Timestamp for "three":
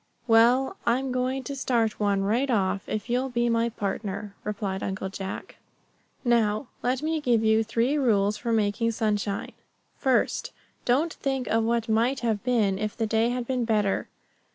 7.63-7.99